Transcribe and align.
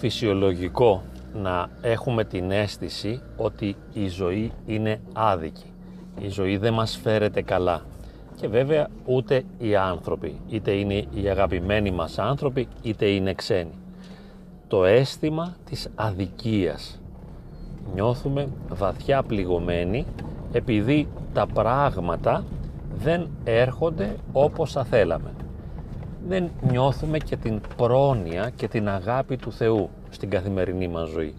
φυσιολογικό 0.00 1.02
να 1.34 1.68
έχουμε 1.80 2.24
την 2.24 2.50
αίσθηση 2.50 3.20
ότι 3.36 3.76
η 3.92 4.08
ζωή 4.08 4.52
είναι 4.66 5.00
άδικη. 5.12 5.72
Η 6.20 6.28
ζωή 6.28 6.56
δεν 6.56 6.72
μας 6.72 6.96
φέρεται 7.02 7.42
καλά. 7.42 7.82
Και 8.36 8.48
βέβαια 8.48 8.88
ούτε 9.04 9.44
οι 9.58 9.76
άνθρωποι, 9.76 10.40
είτε 10.48 10.70
είναι 10.70 11.04
οι 11.14 11.28
αγαπημένοι 11.28 11.90
μας 11.90 12.18
άνθρωποι, 12.18 12.68
είτε 12.82 13.06
είναι 13.06 13.34
ξένοι. 13.34 13.74
Το 14.68 14.84
αίσθημα 14.84 15.56
της 15.64 15.88
αδικίας. 15.94 17.00
Νιώθουμε 17.94 18.48
βαθιά 18.68 19.22
πληγωμένοι 19.22 20.06
επειδή 20.52 21.08
τα 21.32 21.46
πράγματα 21.46 22.44
δεν 23.02 23.28
έρχονται 23.44 24.16
όπως 24.32 24.72
θα 24.72 24.84
θέλαμε. 24.84 25.30
Δεν 26.28 26.50
νιώθουμε 26.70 27.18
και 27.18 27.36
την 27.36 27.60
πρόνοια 27.76 28.50
και 28.56 28.68
την 28.68 28.88
αγάπη 28.88 29.36
του 29.36 29.52
Θεού 29.52 29.90
στην 30.10 30.30
καθημερινή 30.30 30.88
μας 30.88 31.08
ζωή. 31.08 31.34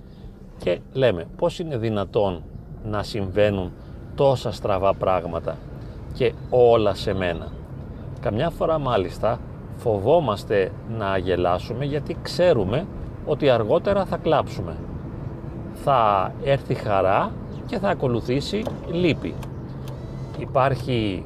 Και 0.57 0.79
λέμε 0.93 1.25
πώς 1.35 1.59
είναι 1.59 1.77
δυνατόν 1.77 2.43
να 2.85 3.03
συμβαίνουν 3.03 3.71
τόσα 4.15 4.51
στραβά 4.51 4.93
πράγματα 4.93 5.57
και 6.13 6.33
όλα 6.49 6.93
σε 6.93 7.13
μένα. 7.13 7.51
Καμιά 8.19 8.49
φορά 8.49 8.79
μάλιστα 8.79 9.39
φοβόμαστε 9.75 10.71
να 10.97 11.17
γελάσουμε 11.17 11.85
γιατί 11.85 12.17
ξέρουμε 12.21 12.85
ότι 13.25 13.49
αργότερα 13.49 14.05
θα 14.05 14.17
κλάψουμε. 14.17 14.77
Θα 15.73 16.31
έρθει 16.43 16.73
χαρά 16.73 17.31
και 17.65 17.79
θα 17.79 17.89
ακολουθήσει 17.89 18.63
λύπη. 18.91 19.33
Υπάρχει 20.37 21.25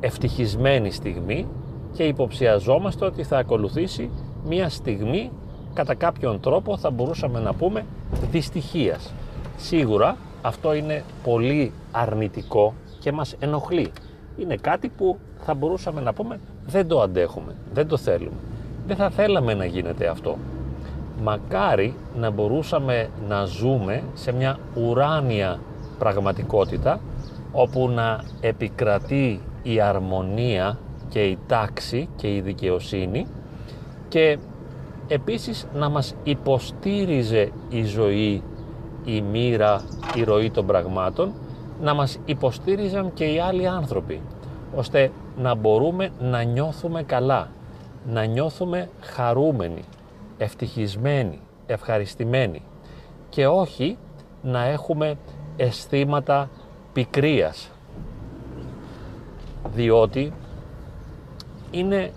ευτυχισμένη 0.00 0.90
στιγμή 0.90 1.46
και 1.92 2.02
υποψιαζόμαστε 2.02 3.04
ότι 3.04 3.22
θα 3.22 3.38
ακολουθήσει 3.38 4.10
μία 4.48 4.68
στιγμή 4.68 5.30
κατά 5.74 5.94
κάποιον 5.94 6.40
τρόπο 6.40 6.76
θα 6.76 6.90
μπορούσαμε 6.90 7.40
να 7.40 7.54
πούμε 7.54 7.84
δυστυχίας. 8.30 9.12
Σίγουρα 9.56 10.16
αυτό 10.42 10.74
είναι 10.74 11.04
πολύ 11.24 11.72
αρνητικό 11.90 12.74
και 12.98 13.12
μας 13.12 13.36
ενοχλεί. 13.38 13.92
Είναι 14.36 14.56
κάτι 14.56 14.88
που 14.88 15.18
θα 15.38 15.54
μπορούσαμε 15.54 16.00
να 16.00 16.12
πούμε 16.12 16.40
δεν 16.66 16.88
το 16.88 17.00
αντέχουμε, 17.00 17.54
δεν 17.72 17.88
το 17.88 17.96
θέλουμε. 17.96 18.36
Δεν 18.86 18.96
θα 18.96 19.10
θέλαμε 19.10 19.54
να 19.54 19.64
γίνεται 19.64 20.06
αυτό. 20.06 20.36
Μακάρι 21.22 21.94
να 22.16 22.30
μπορούσαμε 22.30 23.08
να 23.28 23.44
ζούμε 23.44 24.02
σε 24.14 24.32
μια 24.32 24.58
ουράνια 24.74 25.60
πραγματικότητα 25.98 27.00
όπου 27.52 27.88
να 27.88 28.24
επικρατεί 28.40 29.40
η 29.62 29.80
αρμονία 29.80 30.78
και 31.12 31.24
η 31.24 31.38
τάξη 31.46 32.08
και 32.16 32.34
η 32.34 32.40
δικαιοσύνη 32.40 33.26
και 34.08 34.38
επίσης 35.08 35.66
να 35.74 35.88
μας 35.88 36.14
υποστήριζε 36.24 37.52
η 37.68 37.84
ζωή, 37.84 38.42
η 39.04 39.20
μοίρα, 39.20 39.84
η 40.16 40.22
ροή 40.22 40.50
των 40.50 40.66
πραγμάτων, 40.66 41.32
να 41.80 41.94
μας 41.94 42.18
υποστήριζαν 42.24 43.12
και 43.14 43.24
οι 43.24 43.40
άλλοι 43.40 43.68
άνθρωποι, 43.68 44.20
ώστε 44.74 45.10
να 45.36 45.54
μπορούμε 45.54 46.10
να 46.20 46.42
νιώθουμε 46.42 47.02
καλά, 47.02 47.48
να 48.06 48.24
νιώθουμε 48.24 48.88
χαρούμενοι, 49.00 49.82
ευτυχισμένοι, 50.38 51.40
ευχαριστημένοι 51.66 52.62
και 53.28 53.46
όχι 53.46 53.96
να 54.42 54.64
έχουμε 54.64 55.14
αισθήματα 55.56 56.50
πικρίας, 56.92 57.70
διότι 59.74 60.32
είναι 61.74 62.10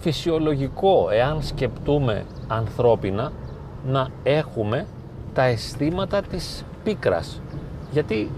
φυσιολογικό 0.00 1.08
εάν 1.10 1.42
σκεπτούμε 1.42 2.24
ανθρώπινα 2.48 3.32
να 3.90 4.08
έχουμε 4.22 4.86
τα 5.34 5.42
αισθήματα 5.42 6.22
της 6.22 6.64
πίκρας. 6.84 7.40
Γιατί 7.90 8.30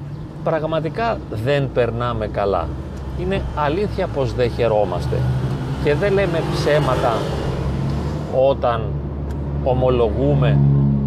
πραγματικά 0.44 1.19
δεν 1.30 1.70
περνάμε 1.72 2.26
καλά. 2.26 2.69
Είναι 3.20 3.42
αλήθεια 3.56 4.06
πως 4.06 4.34
δεν 4.34 4.50
χαιρόμαστε. 4.50 5.16
Και 5.84 5.94
δεν 5.94 6.12
λέμε 6.12 6.42
ψέματα 6.53 7.12
όταν 8.48 8.82
ομολογούμε 9.64 10.59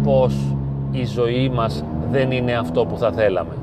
πως 0.04 0.34
η 0.90 1.04
ζωή 1.04 1.48
μας 1.48 1.84
δεν 2.10 2.30
είναι 2.30 2.52
αυτό 2.52 2.84
που 2.84 2.98
θα 2.98 3.12
θέλαμε. 3.12 3.56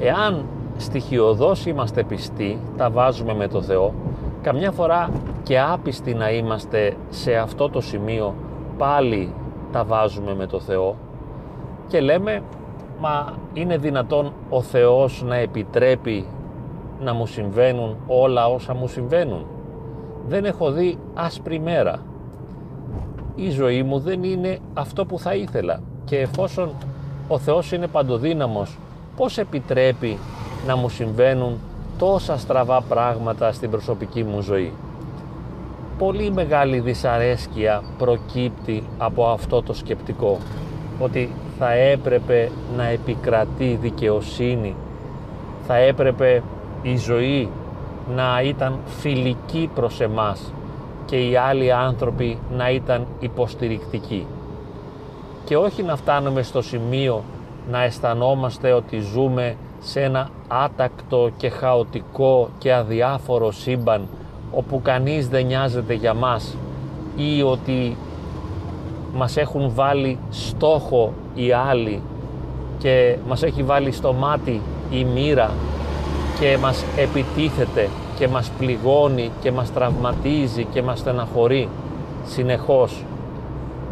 Εάν 0.00 0.44
στοιχειοδός 0.76 1.66
είμαστε 1.66 2.02
πιστοί 2.02 2.58
τα 2.76 2.90
βάζουμε 2.90 3.34
με 3.34 3.48
το 3.48 3.62
Θεό 3.62 3.94
καμιά 4.42 4.70
φορά 4.70 5.10
και 5.42 5.60
άπιστοι 5.60 6.14
να 6.14 6.30
είμαστε 6.30 6.96
σε 7.10 7.34
αυτό 7.34 7.68
το 7.68 7.80
σημείο 7.80 8.34
πάλι 8.78 9.34
τα 9.72 9.84
βάζουμε 9.84 10.34
με 10.34 10.46
το 10.46 10.60
Θεό 10.60 10.96
και 11.88 12.00
λέμε 12.00 12.42
μα 13.00 13.32
είναι 13.52 13.76
δυνατόν 13.76 14.32
ο 14.48 14.62
Θεός 14.62 15.22
να 15.22 15.36
επιτρέπει 15.36 16.26
να 17.00 17.14
μου 17.14 17.26
συμβαίνουν 17.26 17.96
όλα 18.06 18.48
όσα 18.48 18.74
μου 18.74 18.88
συμβαίνουν. 18.88 19.46
Δεν 20.26 20.44
έχω 20.44 20.70
δει 20.70 20.98
άσπρη 21.14 21.60
μέρα. 21.60 21.98
Η 23.34 23.50
ζωή 23.50 23.82
μου 23.82 23.98
δεν 23.98 24.24
είναι 24.24 24.58
αυτό 24.74 25.06
που 25.06 25.18
θα 25.18 25.34
ήθελα 25.34 25.80
και 26.04 26.18
εφόσον 26.18 26.70
ο 27.28 27.38
Θεός 27.38 27.72
είναι 27.72 27.86
παντοδύναμος 27.86 28.78
πως 29.16 29.38
επιτρέπει 29.38 30.18
να 30.66 30.76
μου 30.76 30.88
συμβαίνουν 30.88 31.58
τόσα 32.00 32.38
στραβά 32.38 32.80
πράγματα 32.80 33.52
στην 33.52 33.70
προσωπική 33.70 34.24
μου 34.24 34.40
ζωή. 34.40 34.72
Πολύ 35.98 36.30
μεγάλη 36.30 36.80
δυσαρέσκεια 36.80 37.82
προκύπτει 37.98 38.82
από 38.98 39.26
αυτό 39.26 39.62
το 39.62 39.72
σκεπτικό 39.72 40.38
ότι 40.98 41.32
θα 41.58 41.72
έπρεπε 41.72 42.50
να 42.76 42.84
επικρατεί 42.84 43.78
δικαιοσύνη, 43.80 44.74
θα 45.66 45.76
έπρεπε 45.76 46.42
η 46.82 46.96
ζωή 46.96 47.48
να 48.14 48.42
ήταν 48.42 48.78
φιλική 48.86 49.70
προς 49.74 50.00
εμάς 50.00 50.52
και 51.04 51.16
οι 51.16 51.36
άλλοι 51.36 51.72
άνθρωποι 51.72 52.38
να 52.56 52.70
ήταν 52.70 53.06
υποστηρικτικοί. 53.20 54.26
Και 55.44 55.56
όχι 55.56 55.82
να 55.82 55.96
φτάνουμε 55.96 56.42
στο 56.42 56.62
σημείο 56.62 57.22
να 57.70 57.82
αισθανόμαστε 57.82 58.72
ότι 58.72 59.00
ζούμε 59.00 59.56
σε 59.80 60.00
ένα 60.00 60.28
άτακτο 60.48 61.30
και 61.36 61.48
χαοτικό 61.48 62.48
και 62.58 62.72
αδιάφορο 62.72 63.52
σύμπαν 63.52 64.08
όπου 64.52 64.82
κανείς 64.82 65.28
δεν 65.28 65.46
νοιάζεται 65.46 65.94
για 65.94 66.14
μας 66.14 66.56
ή 67.16 67.42
ότι 67.42 67.96
μας 69.14 69.36
έχουν 69.36 69.70
βάλει 69.74 70.18
στόχο 70.30 71.12
οι 71.34 71.52
άλλοι 71.52 72.02
και 72.78 73.16
μας 73.28 73.42
έχει 73.42 73.62
βάλει 73.62 73.92
στο 73.92 74.12
μάτι 74.12 74.60
η 74.90 75.04
μοίρα 75.04 75.50
και 76.40 76.58
μας 76.60 76.84
επιτίθεται 76.96 77.88
και 78.18 78.28
μας 78.28 78.50
πληγώνει 78.58 79.30
και 79.40 79.52
μας 79.52 79.72
τραυματίζει 79.72 80.64
και 80.64 80.82
μας 80.82 80.98
στεναχωρεί 80.98 81.68
συνεχώς 82.24 83.04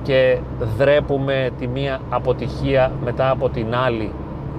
και 0.02 0.38
δρέπουμε 0.76 1.50
τη 1.58 1.66
μία 1.66 2.00
αποτυχία 2.10 2.92
μετά 3.04 3.30
από 3.30 3.48
την 3.48 3.74
άλλη 3.74 4.12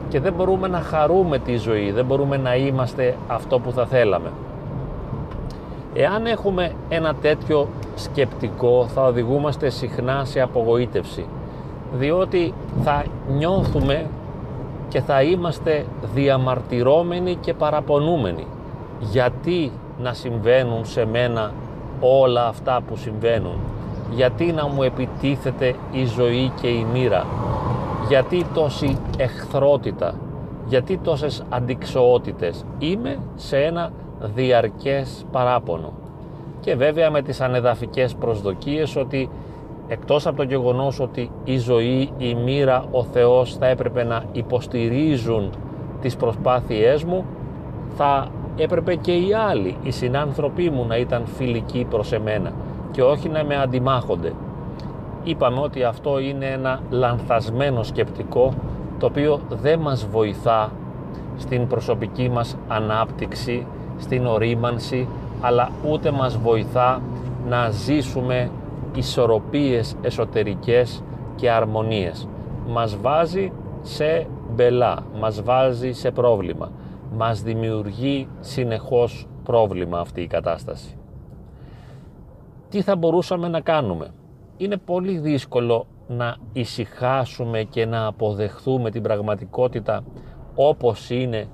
και 0.09 0.20
δεν 0.20 0.34
μπορούμε 0.34 0.68
να 0.68 0.80
χαρούμε 0.80 1.40
τη 1.40 1.56
ζωή, 1.56 1.92
δεν 1.92 2.06
μπορούμε 2.06 2.38
να 2.38 2.56
είμαστε 2.56 3.16
αυτό 3.28 3.59
που 3.59 3.72
θα 3.72 3.86
θέλαμε. 3.86 4.31
Εάν 5.94 6.25
έχουμε 6.25 6.72
ένα 6.90 7.16
τέτοιο 7.16 7.68
σκεπτικό 7.96 8.88
θα 8.94 9.03
οδηγούμαστε 9.06 9.70
συχνά 9.70 10.25
σε 10.25 10.42
απογοήτευση 10.42 11.25
διότι 11.94 12.53
θα 12.84 13.03
νιώθουμε 13.38 14.06
και 14.88 15.02
θα 15.02 15.22
είμαστε 15.22 15.85
διαμαρτυρώμενοι 16.14 17.35
και 17.35 17.53
παραπονούμενοι 17.53 18.46
γιατί 19.00 19.72
να 20.02 20.14
συμβαίνουν 20.14 20.85
σε 20.85 21.05
μένα 21.05 21.52
όλα 22.00 22.47
αυτά 22.47 22.82
που 22.88 22.96
συμβαίνουν; 22.96 23.58
Γιατί 24.16 24.52
να 24.52 24.67
μου 24.67 24.84
επιτίθεται 24.84 25.76
η 25.91 26.05
ζωή 26.05 26.52
και 26.62 26.67
η 26.67 26.85
μοίρα; 26.94 27.26
Γιατί 28.09 28.46
τόση 28.53 28.97
εχθρότητα, 29.17 30.14
γιατί 30.66 30.97
τόσες 30.97 31.44
αντικσοότητες. 31.50 32.66
Είμαι 32.79 33.17
σε 33.35 33.58
ένα 33.58 33.91
διαρκές 34.35 35.26
παράπονο. 35.32 35.94
Και 36.59 36.76
βέβαια 36.76 37.11
με 37.11 37.22
τις 37.22 37.41
ανεδαφικές 37.41 38.16
προσδοκίες 38.16 38.96
ότι 38.96 39.29
εκτός 39.88 40.28
από 40.28 40.38
το 40.38 40.44
γεγονός 40.44 41.00
ότι 41.00 41.32
η 41.44 41.58
ζωή, 41.58 42.11
η 42.17 42.35
μοίρα, 42.35 42.84
ο 42.91 43.03
Θεός 43.03 43.56
θα 43.56 43.67
έπρεπε 43.67 44.03
να 44.03 44.23
υποστηρίζουν 44.32 45.50
τις 46.02 46.16
προσπάθειές 46.16 47.03
μου, 47.03 47.26
θα 47.97 48.28
έπρεπε 48.58 48.96
και 48.96 49.12
οι 49.12 49.34
άλλοι, 49.34 49.78
οι 49.84 49.91
συνάνθρωποι 49.91 50.70
μου 50.70 50.85
να 50.85 50.97
ήταν 50.97 51.26
φιλικοί 51.26 51.85
προς 51.90 52.12
εμένα 52.12 52.52
και 52.91 53.03
όχι 53.03 53.29
να 53.29 53.44
με 53.44 53.55
αντιμάχονται 53.55 54.34
είπαμε 55.29 55.59
ότι 55.59 55.84
αυτό 55.84 56.20
είναι 56.20 56.46
ένα 56.46 56.81
λανθασμένο 56.90 57.84
σκεπτικό 57.84 58.53
το 58.99 59.05
οποίο 59.05 59.40
δεν 59.49 59.79
μας 59.79 60.08
βοηθά 60.08 60.72
στην 61.37 61.67
προσωπική 61.67 62.29
μας 62.29 62.58
ανάπτυξη, 62.67 63.66
στην 63.97 64.26
ορίμανση 64.26 65.08
αλλά 65.41 65.70
ούτε 65.90 66.11
μας 66.11 66.37
βοηθά 66.37 67.02
να 67.47 67.70
ζήσουμε 67.70 68.52
ισορροπίες 68.96 69.96
εσωτερικές 70.02 71.03
και 71.35 71.52
αρμονίες. 71.52 72.28
Μας 72.67 72.97
βάζει 73.02 73.52
σε 73.81 74.28
μπελά, 74.55 75.03
μας 75.20 75.41
βάζει 75.43 75.91
σε 75.91 76.11
πρόβλημα. 76.11 76.72
Μας 77.16 77.41
δημιουργεί 77.41 78.28
συνεχώς 78.40 79.28
πρόβλημα 79.43 79.99
αυτή 79.99 80.22
η 80.22 80.28
κατάσταση. 80.28 80.97
Τι 82.70 82.81
θα 82.81 82.96
μπορούσαμε 82.96 83.47
να 83.47 83.59
κάνουμε; 83.59 84.08
Είναι 84.61 84.78
πολύ 84.78 85.17
δύσκολο 85.17 85.88
να 86.08 86.35
ησυχάσουμε 86.53 87.64
και 87.64 87.85
να 87.85 88.06
αποδεχθούμε 88.06 88.91
την 88.91 89.02
πραγματικότητα 89.02 90.03
όπως 90.56 91.09
είναι 91.09 91.47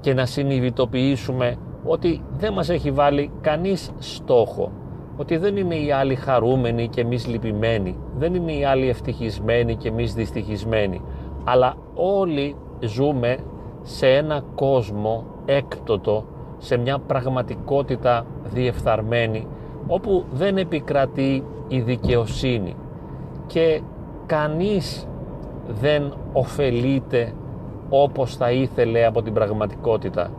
και 0.00 0.14
να 0.14 0.26
συνειδητοποιήσουμε 0.26 1.56
ότι 1.84 2.22
δεν 2.36 2.52
μας 2.52 2.68
έχει 2.68 2.90
βάλει 2.90 3.30
κανείς 3.40 3.90
στόχο 3.98 4.72
ότι 5.16 5.36
δεν 5.36 5.56
είναι 5.56 5.76
οι 5.76 5.92
άλλοι 5.92 6.14
χαρούμενοι 6.14 6.88
και 6.88 7.00
εμείς 7.00 7.26
λυπημένοι 7.26 7.98
δεν 8.16 8.34
είναι 8.34 8.52
οι 8.52 8.64
άλλοι 8.64 8.88
ευτυχισμένοι 8.88 9.76
και 9.76 9.88
εμείς 9.88 10.14
δυστυχισμένοι 10.14 11.02
αλλά 11.44 11.76
όλοι 11.94 12.56
ζούμε 12.80 13.38
σε 13.82 14.08
ένα 14.08 14.42
κόσμο 14.54 15.24
έκπτωτο 15.44 16.24
σε 16.58 16.76
μια 16.76 16.98
πραγματικότητα 16.98 18.26
διεφθαρμένη 18.44 19.46
όπου 19.86 20.24
δεν 20.32 20.56
επικρατεί 20.56 21.44
η 21.68 21.80
δικαιοσύνη 21.80 22.76
και 23.46 23.80
κανείς 24.26 25.06
δεν 25.80 26.14
ωφελείται 26.32 27.32
όπως 27.88 28.36
θα 28.36 28.50
ήθελε 28.50 29.06
από 29.06 29.22
την 29.22 29.32
πραγματικότητα. 29.32 30.30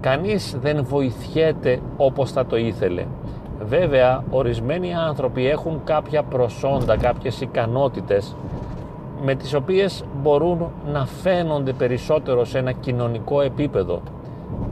Κανείς 0.00 0.56
δεν 0.60 0.84
βοηθιέται 0.84 1.80
όπως 1.96 2.32
θα 2.32 2.46
το 2.46 2.56
ήθελε. 2.56 3.04
Βέβαια, 3.64 4.24
ορισμένοι 4.30 4.94
άνθρωποι 4.94 5.48
έχουν 5.48 5.80
κάποια 5.84 6.22
προσόντα, 6.22 6.96
κάποιες 6.96 7.40
ικανότητες 7.40 8.36
με 9.24 9.34
τις 9.34 9.54
οποίες 9.54 10.04
μπορούν 10.22 10.70
να 10.92 11.06
φαίνονται 11.06 11.72
περισσότερο 11.72 12.44
σε 12.44 12.58
ένα 12.58 12.72
κοινωνικό 12.72 13.40
επίπεδο, 13.40 14.02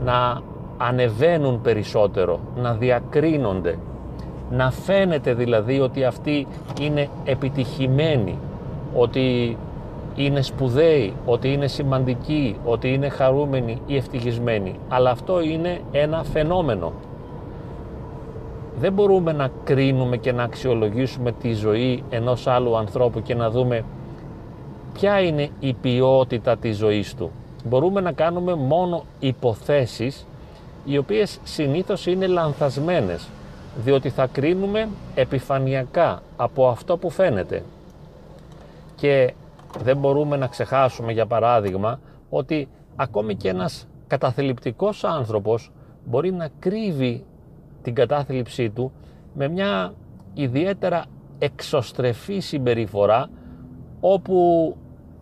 να 0.03 0.41
ανεβαίνουν 0.77 1.61
περισσότερο, 1.61 2.39
να 2.55 2.73
διακρίνονται, 2.73 3.77
να 4.51 4.71
φαίνεται 4.71 5.33
δηλαδή 5.33 5.79
ότι 5.79 6.03
αυτοί 6.03 6.47
είναι 6.81 7.09
επιτυχημένοι, 7.23 8.37
ότι 8.95 9.57
είναι 10.15 10.41
σπουδαίοι, 10.41 11.13
ότι 11.25 11.53
είναι 11.53 11.67
σημαντικοί, 11.67 12.55
ότι 12.65 12.93
είναι 12.93 13.09
χαρούμενοι 13.09 13.81
ή 13.85 13.95
ευτυχισμένοι. 13.95 14.75
Αλλά 14.89 15.09
αυτό 15.09 15.41
είναι 15.41 15.79
ένα 15.91 16.23
φαινόμενο. 16.23 16.93
Δεν 18.79 18.93
μπορούμε 18.93 19.31
να 19.31 19.49
κρίνουμε 19.63 20.17
και 20.17 20.31
να 20.31 20.43
αξιολογήσουμε 20.43 21.31
τη 21.31 21.53
ζωή 21.53 22.03
ενός 22.09 22.47
άλλου 22.47 22.77
ανθρώπου 22.77 23.21
και 23.21 23.35
να 23.35 23.49
δούμε 23.49 23.83
ποια 24.93 25.19
είναι 25.19 25.49
η 25.59 25.73
ποιότητα 25.73 26.57
της 26.57 26.77
ζωής 26.77 27.15
του. 27.15 27.31
Μπορούμε 27.65 28.01
να 28.01 28.11
κάνουμε 28.11 28.55
μόνο 28.55 29.03
υποθέσεις 29.19 30.27
οι 30.85 30.97
οποίες 30.97 31.39
συνήθως 31.43 32.05
είναι 32.05 32.27
λανθασμένες 32.27 33.27
διότι 33.75 34.09
θα 34.09 34.27
κρίνουμε 34.27 34.89
επιφανειακά 35.15 36.21
από 36.37 36.67
αυτό 36.67 36.97
που 36.97 37.09
φαίνεται. 37.09 37.63
Και 38.95 39.33
δεν 39.83 39.97
μπορούμε 39.97 40.37
να 40.37 40.47
ξεχάσουμε 40.47 41.11
για 41.11 41.25
παράδειγμα 41.25 41.99
ότι 42.29 42.67
ακόμη 42.95 43.35
και 43.35 43.49
ένας 43.49 43.87
καταθλιπτικός 44.07 45.03
άνθρωπος 45.03 45.71
μπορεί 46.05 46.31
να 46.31 46.49
κρύβει 46.59 47.23
την 47.81 47.93
κατάθλιψή 47.93 48.69
του 48.69 48.91
με 49.33 49.47
μια 49.47 49.93
ιδιαίτερα 50.33 51.05
εξωστρεφή 51.39 52.39
συμπεριφορά 52.39 53.29
όπου 53.99 54.75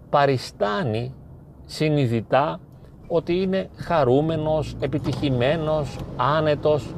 παριστάνει 0.09 1.13
συνειδητά 1.65 2.59
ότι 3.07 3.41
είναι 3.41 3.69
χαρούμενος, 3.75 4.75
επιτυχημένος, 4.79 5.97
άνετος 6.17 6.93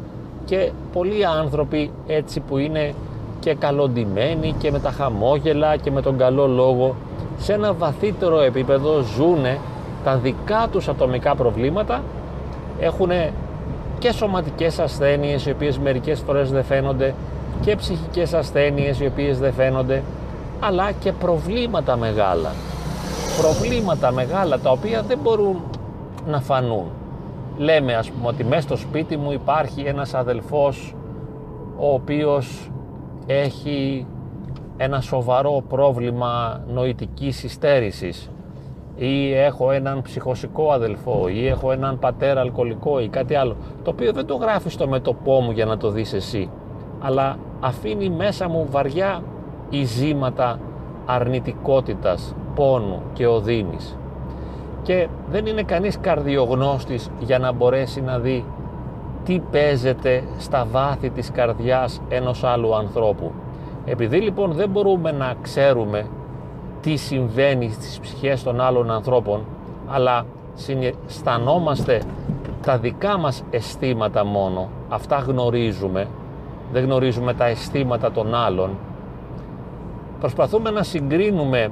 και 0.45 0.71
πολλοί 0.93 1.25
άνθρωποι 1.25 1.91
έτσι 2.07 2.39
που 2.39 2.57
είναι 2.57 2.93
και 3.39 3.53
καλοντημένοι 3.55 4.55
και 4.59 4.71
με 4.71 4.79
τα 4.79 4.91
χαμόγελα 4.91 5.75
και 5.75 5.91
με 5.91 6.01
τον 6.01 6.17
καλό 6.17 6.47
λόγο 6.47 6.95
σε 7.37 7.53
ένα 7.53 7.73
βαθύτερο 7.73 8.39
επίπεδο 8.39 9.01
ζούνε 9.15 9.57
τα 10.03 10.15
δικά 10.15 10.67
τους 10.71 10.87
ατομικά 10.87 11.35
προβλήματα 11.35 12.01
έχουν 12.79 13.09
και 13.99 14.11
σωματικές 14.11 14.79
ασθένειες 14.79 15.45
οι 15.45 15.51
οποίες 15.51 15.77
μερικές 15.77 16.19
φορές 16.19 16.51
δεν 16.51 16.63
φαίνονται 16.63 17.13
και 17.61 17.75
ψυχικές 17.75 18.33
ασθένειες 18.33 18.99
οι 18.99 19.05
οποίες 19.05 19.39
δεν 19.39 19.53
φαίνονται 19.53 20.03
αλλά 20.59 20.91
και 20.91 21.11
προβλήματα 21.11 21.97
μεγάλα. 21.97 22.51
Προβλήματα 23.41 24.11
μεγάλα 24.11 24.59
τα 24.59 24.71
οποία 24.71 25.01
δεν 25.01 25.19
μπορούν 25.21 25.61
να 26.27 26.41
φανούν 26.41 26.85
λέμε 27.57 27.95
ας 27.95 28.11
πούμε 28.11 28.27
ότι 28.27 28.43
μέσα 28.43 28.61
στο 28.61 28.75
σπίτι 28.75 29.17
μου 29.17 29.31
υπάρχει 29.31 29.81
ένας 29.81 30.13
αδελφός 30.13 30.95
ο 31.77 31.93
οποίος 31.93 32.71
έχει 33.25 34.05
ένα 34.77 35.01
σοβαρό 35.01 35.63
πρόβλημα 35.69 36.63
νοητικής 36.73 37.43
υστέρησης 37.43 38.29
ή 38.95 39.33
έχω 39.33 39.71
έναν 39.71 40.01
ψυχοσικό 40.01 40.71
αδελφό 40.71 41.27
ή 41.27 41.47
έχω 41.47 41.71
έναν 41.71 41.99
πατέρα 41.99 42.39
αλκοολικό 42.41 42.99
ή 42.99 43.07
κάτι 43.07 43.35
άλλο 43.35 43.55
το 43.83 43.89
οποίο 43.89 44.11
δεν 44.11 44.25
το 44.25 44.35
γράφεις 44.35 44.73
στο 44.73 44.87
μετωπό 44.87 45.39
μου 45.39 45.51
για 45.51 45.65
να 45.65 45.77
το 45.77 45.89
δεις 45.89 46.13
εσύ 46.13 46.49
αλλά 46.99 47.37
αφήνει 47.59 48.09
μέσα 48.09 48.49
μου 48.49 48.67
βαριά 48.71 49.23
ειζήματα 49.69 50.59
αρνητικότητας, 51.05 52.35
πόνου 52.55 53.01
και 53.13 53.27
οδύνης 53.27 53.97
και 54.83 55.07
δεν 55.31 55.45
είναι 55.45 55.63
κανείς 55.63 55.97
καρδιογνώστης 55.99 57.09
για 57.19 57.39
να 57.39 57.51
μπορέσει 57.51 58.01
να 58.01 58.19
δει 58.19 58.45
τι 59.25 59.39
παίζεται 59.51 60.23
στα 60.37 60.67
βάθη 60.71 61.09
της 61.09 61.31
καρδιάς 61.31 62.01
ενός 62.09 62.43
άλλου 62.43 62.75
ανθρώπου. 62.75 63.31
Επειδή 63.85 64.17
λοιπόν 64.17 64.51
δεν 64.51 64.69
μπορούμε 64.69 65.11
να 65.11 65.35
ξέρουμε 65.41 66.05
τι 66.81 66.95
συμβαίνει 66.95 67.69
στις 67.71 67.99
ψυχές 67.99 68.43
των 68.43 68.61
άλλων 68.61 68.91
ανθρώπων, 68.91 69.45
αλλά 69.87 70.25
αισθανόμαστε 71.07 72.01
τα 72.61 72.77
δικά 72.77 73.17
μας 73.17 73.43
αισθήματα 73.49 74.25
μόνο, 74.25 74.69
αυτά 74.89 75.17
γνωρίζουμε, 75.17 76.07
δεν 76.71 76.83
γνωρίζουμε 76.83 77.33
τα 77.33 77.45
αισθήματα 77.45 78.11
των 78.11 78.35
άλλων, 78.35 78.69
προσπαθούμε 80.19 80.69
να 80.69 80.83
συγκρίνουμε 80.83 81.71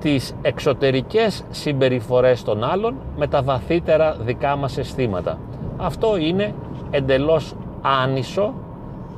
τις 0.00 0.34
εξωτερικές 0.42 1.44
συμπεριφορές 1.50 2.42
των 2.42 2.64
άλλων 2.64 2.94
με 3.16 3.26
τα 3.26 3.42
βαθύτερα 3.42 4.16
δικά 4.20 4.56
μας 4.56 4.78
αισθήματα. 4.78 5.38
Αυτό 5.76 6.16
είναι 6.16 6.54
εντελώς 6.90 7.54
άνισο 8.02 8.54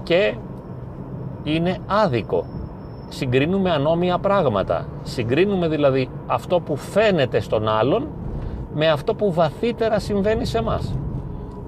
και 0.02 0.34
είναι 1.42 1.78
άδικο. 1.86 2.44
Συγκρίνουμε 3.08 3.70
ανώμια 3.70 4.18
πράγματα. 4.18 4.86
Συγκρίνουμε 5.02 5.68
δηλαδή 5.68 6.08
αυτό 6.26 6.60
που 6.60 6.76
φαίνεται 6.76 7.40
στον 7.40 7.68
άλλον 7.68 8.06
με 8.74 8.88
αυτό 8.88 9.14
που 9.14 9.32
βαθύτερα 9.32 9.98
συμβαίνει 9.98 10.44
σε 10.44 10.62
μας. 10.62 10.94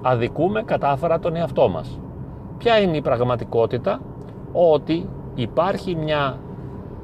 Αδικούμε 0.01 0.63
κατάφερα 0.63 1.19
τον 1.19 1.35
εαυτό 1.35 1.69
μας. 1.69 1.99
Ποια 2.57 2.79
είναι 2.79 2.97
η 2.97 3.01
πραγματικότητα; 3.01 3.99
Ότι 4.51 5.09
υπάρχει 5.35 5.95
μια 5.95 6.37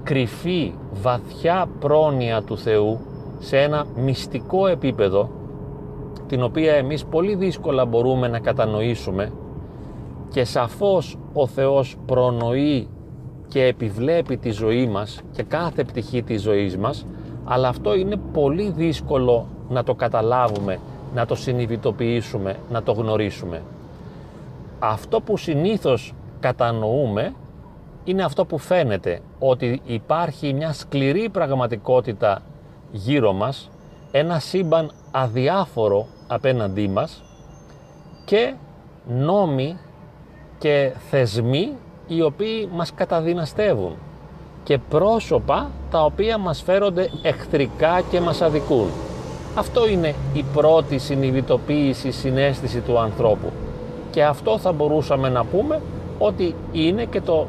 κρυφή 0.08 0.74
βαθιά 0.92 1.68
πρόνοια 1.80 2.42
του 2.42 2.58
Θεού 2.58 3.00
σε 3.40 3.58
ένα 3.58 3.86
μυστικό 3.96 4.68
επίπεδο 4.68 5.30
την 6.28 6.44
οποία 6.44 6.74
εμείς 6.74 7.06
πολύ 7.06 7.36
δύσκολα 7.36 7.86
μπορούμε 7.86 8.28
να 8.28 8.40
κατανοήσουμε 8.40 9.32
και 10.30 10.44
σαφώς 10.44 11.18
ο 11.34 11.48
Θεός 11.48 11.98
προνοεί 12.06 12.88
και 13.48 13.64
επιβλέπει 13.64 14.38
τη 14.38 14.52
ζωή 14.52 14.88
μας 14.88 15.22
και 15.32 15.44
κάθε 15.44 15.84
πτυχή 15.84 16.24
της 16.24 16.42
ζωής 16.42 16.78
μας 16.78 17.06
αλλά 17.46 17.68
αυτό 17.68 17.96
είναι 17.96 18.20
πολύ 18.34 18.74
δύσκολο 18.76 19.46
να 19.70 19.84
το 19.84 19.96
καταλάβουμε, 19.96 20.80
να 21.14 21.26
το 21.26 21.36
συνειδητοποιήσουμε, 21.36 22.56
να 22.72 22.84
το 22.84 22.92
γνωρίσουμε. 22.92 23.62
Αυτό 24.80 25.22
που 25.22 25.38
συνήθως 25.38 26.14
κατανοούμε 26.40 27.34
είναι 28.08 28.24
αυτό 28.24 28.46
που 28.46 28.58
φαίνεται 28.58 29.20
ότι 29.40 29.82
υπάρχει 29.86 30.54
μια 30.54 30.74
σκληρή 30.74 31.30
πραγματικότητα 31.30 32.42
γύρω 32.92 33.34
μας, 33.34 33.70
ένα 34.12 34.40
σύμπαν 34.40 34.92
αδιάφορο 35.12 36.06
απέναντί 36.28 36.88
μας 36.88 37.24
και 38.26 38.54
νόμοι 39.08 39.78
και 40.58 40.94
θεσμοί 41.10 41.74
οι 42.08 42.22
οποίοι 42.22 42.70
μας 42.74 42.94
καταδυναστεύουν 42.94 43.96
και 44.64 44.78
πρόσωπα 44.78 45.70
τα 45.92 46.04
οποία 46.04 46.38
μας 46.38 46.62
φέρονται 46.62 47.10
εχθρικά 47.22 48.02
και 48.10 48.20
μας 48.20 48.42
αδικούν. 48.42 48.88
Αυτό 49.56 49.88
είναι 49.88 50.16
η 50.34 50.46
πρώτη 50.54 50.98
συνειδητοποίηση, 50.98 52.12
συνέστηση 52.12 52.80
του 52.80 53.00
ανθρώπου 53.00 53.52
και 54.12 54.24
αυτό 54.24 54.58
θα 54.58 54.72
μπορούσαμε 54.72 55.30
να 55.30 55.46
πούμε 55.46 55.82
ότι 56.18 56.56
είναι 56.72 57.06
και 57.06 57.22
το 57.22 57.48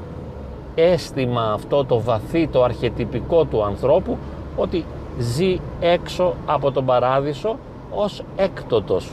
αίσθημα 0.78 1.52
αυτό 1.52 1.84
το 1.84 2.00
βαθύ, 2.00 2.48
το 2.48 2.62
αρχετυπικό 2.62 3.44
του 3.44 3.64
ανθρώπου 3.64 4.16
ότι 4.56 4.84
ζει 5.18 5.60
έξω 5.80 6.34
από 6.46 6.70
τον 6.70 6.84
παράδεισο 6.84 7.56
ως 7.94 8.22
έκτοτος 8.36 9.10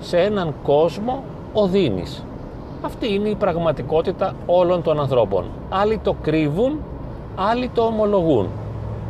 σε 0.00 0.20
έναν 0.20 0.54
κόσμο 0.62 1.22
οδύνης. 1.52 2.24
Αυτή 2.82 3.14
είναι 3.14 3.28
η 3.28 3.34
πραγματικότητα 3.34 4.34
όλων 4.46 4.82
των 4.82 5.00
ανθρώπων. 5.00 5.44
Άλλοι 5.68 5.98
το 5.98 6.16
κρύβουν, 6.22 6.78
άλλοι 7.36 7.68
το 7.74 7.82
ομολογούν. 7.82 8.48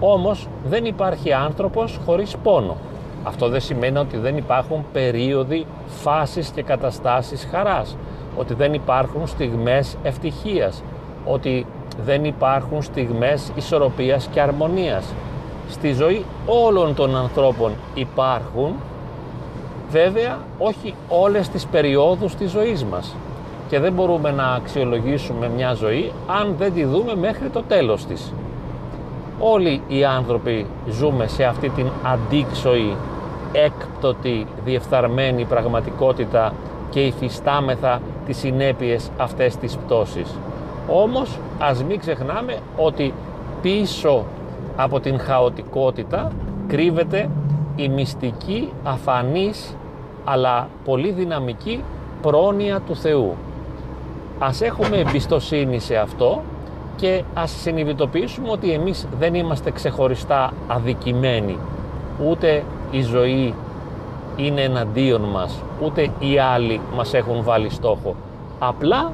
Όμως 0.00 0.48
δεν 0.68 0.84
υπάρχει 0.84 1.32
άνθρωπος 1.32 2.00
χωρίς 2.06 2.36
πόνο. 2.42 2.76
Αυτό 3.24 3.48
δεν 3.48 3.60
σημαίνει 3.60 3.98
ότι 3.98 4.16
δεν 4.16 4.36
υπάρχουν 4.36 4.84
περίοδοι, 4.92 5.66
φάσεις 5.86 6.48
και 6.48 6.62
καταστάσεις 6.62 7.48
χαράς. 7.50 7.96
Ότι 8.36 8.54
δεν 8.54 8.74
υπάρχουν 8.74 9.26
στιγμές 9.26 9.96
ευτυχίας. 10.02 10.82
Ότι 11.24 11.66
δεν 12.04 12.24
υπάρχουν 12.24 12.82
στιγμές 12.82 13.52
ισορροπίας 13.54 14.28
και 14.32 14.40
αρμονίας. 14.40 15.04
Στη 15.70 15.92
ζωή 15.92 16.24
όλων 16.46 16.94
των 16.94 17.16
ανθρώπων 17.16 17.72
υπάρχουν, 17.94 18.74
βέβαια 19.90 20.38
όχι 20.58 20.94
όλες 21.08 21.48
τις 21.48 21.66
περιόδους 21.66 22.34
της 22.34 22.50
ζωής 22.50 22.84
μας. 22.84 23.16
Και 23.68 23.78
δεν 23.78 23.92
μπορούμε 23.92 24.30
να 24.30 24.44
αξιολογήσουμε 24.44 25.50
μια 25.56 25.72
ζωή 25.72 26.12
αν 26.26 26.54
δεν 26.58 26.72
τη 26.72 26.84
δούμε 26.84 27.16
μέχρι 27.16 27.48
το 27.48 27.62
τέλος 27.62 28.04
της. 28.04 28.32
Όλοι 29.38 29.82
οι 29.88 30.04
άνθρωποι 30.04 30.66
ζούμε 30.90 31.26
σε 31.26 31.44
αυτή 31.44 31.68
την 31.68 31.86
αντίξωη, 32.02 32.96
έκπτωτη, 33.52 34.46
διεφθαρμένη 34.64 35.44
πραγματικότητα 35.44 36.52
και 36.90 37.00
υφιστάμεθα 37.00 38.00
τις 38.26 38.36
συνέπειες 38.36 39.10
αυτές 39.16 39.56
της 39.56 39.76
πτώσης. 39.76 40.38
Όμως 40.88 41.38
ας 41.58 41.84
μην 41.84 41.98
ξεχνάμε 41.98 42.58
ότι 42.76 43.14
πίσω 43.62 44.24
από 44.76 45.00
την 45.00 45.18
χαοτικότητα 45.18 46.32
κρύβεται 46.66 47.30
η 47.76 47.88
μυστική, 47.88 48.72
αφανής 48.84 49.76
αλλά 50.24 50.68
πολύ 50.84 51.10
δυναμική 51.10 51.82
πρόνοια 52.22 52.80
του 52.80 52.96
Θεού. 52.96 53.34
Ας 54.38 54.60
έχουμε 54.60 54.96
εμπιστοσύνη 54.96 55.78
σε 55.78 55.96
αυτό 55.96 56.42
και 56.96 57.22
ας 57.34 57.50
συνειδητοποιήσουμε 57.50 58.50
ότι 58.50 58.72
εμείς 58.72 59.06
δεν 59.18 59.34
είμαστε 59.34 59.70
ξεχωριστά 59.70 60.52
αδικημένοι. 60.68 61.58
Ούτε 62.28 62.62
η 62.90 63.02
ζωή 63.02 63.54
είναι 64.36 64.60
εναντίον 64.60 65.20
μας, 65.20 65.58
ούτε 65.84 66.10
οι 66.18 66.38
άλλοι 66.38 66.80
μας 66.96 67.14
έχουν 67.14 67.42
βάλει 67.42 67.70
στόχο. 67.70 68.14
Απλά 68.58 69.12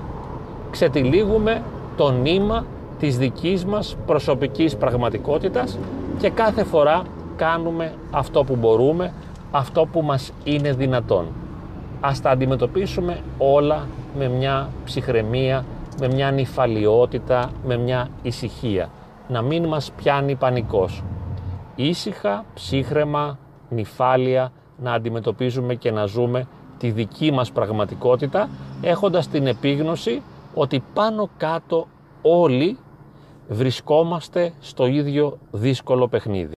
ξετυλίγουμε 0.77 1.63
το 1.97 2.11
νήμα 2.11 2.65
της 2.99 3.19
δικής 3.19 3.65
μας 3.65 3.97
προσωπικής 4.07 4.77
πραγματικότητας 4.77 5.79
και 6.19 6.31
κάθε 6.31 6.65
φορά 6.65 7.03
κάνουμε 7.37 7.93
αυτό 8.11 8.45
που 8.45 8.57
μπορούμε, 8.57 9.13
αυτό 9.51 9.87
που 9.93 10.03
μας 10.03 10.33
είναι 10.45 10.73
δυνατόν. 10.73 11.27
Ας 12.01 12.21
τα 12.21 12.31
αντιμετωπίσουμε 12.31 13.21
όλα 13.39 13.87
με 14.19 14.29
μια 14.29 14.69
ψυχραιμία, 14.85 15.65
με 16.01 16.09
μια 16.09 16.31
νυφαλιότητα, 16.31 17.51
με 17.67 17.77
μια 17.77 18.09
ησυχία. 18.23 18.89
Να 19.29 19.43
μην 19.43 19.67
μας 19.67 19.93
πιάνει 19.97 20.35
πανικός. 20.35 21.03
Ήσυχα, 21.77 22.45
ψύχρεμα, 22.55 23.39
νυφάλια, 23.69 24.53
να 24.83 24.93
αντιμετωπίζουμε 24.93 25.75
και 25.75 25.91
να 25.91 26.05
ζούμε 26.05 26.47
τη 26.79 26.91
δική 26.91 27.33
μας 27.33 27.51
πραγματικότητα 27.51 28.49
έχοντας 28.83 29.29
την 29.29 29.47
επίγνωση 29.47 30.23
ότι 30.59 30.83
πάνω 30.95 31.31
κάτω 31.37 31.87
όλοι 32.23 32.79
βρισκόμαστε 33.49 34.53
στο 34.61 34.87
ίδιο 34.87 35.39
δύσκολο 35.51 36.09
παιχνίδι. 36.09 36.55